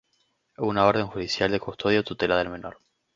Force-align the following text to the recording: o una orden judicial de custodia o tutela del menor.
o 0.57 0.65
una 0.65 0.87
orden 0.87 1.05
judicial 1.05 1.51
de 1.51 1.59
custodia 1.59 1.99
o 1.99 2.03
tutela 2.03 2.39
del 2.39 2.49
menor. 2.49 2.79